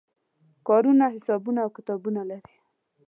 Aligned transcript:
کارونه 0.67 1.05
حسابونه 1.15 1.59
او 1.65 1.69
کتابونه 1.77 2.21
لري. 2.29 2.49